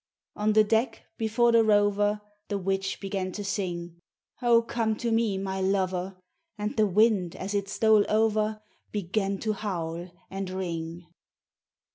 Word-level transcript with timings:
On 0.35 0.53
the 0.53 0.63
deck, 0.63 1.03
before 1.19 1.51
the 1.51 1.63
rover, 1.63 2.21
The 2.47 2.57
witch 2.57 2.99
began 2.99 3.31
to 3.33 3.43
sing: 3.43 3.99
"Oh 4.41 4.63
come 4.63 4.95
to 4.95 5.11
me, 5.11 5.37
my 5.37 5.61
lover!" 5.61 6.17
And 6.57 6.75
the 6.75 6.87
wind 6.87 7.35
as 7.35 7.53
it 7.53 7.69
stole 7.69 8.05
over 8.09 8.63
Began 8.91 9.37
to 9.41 9.53
howl 9.53 10.09
and 10.31 10.49
ring. 10.49 11.05